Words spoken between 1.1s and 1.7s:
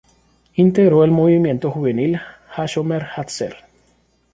movimiento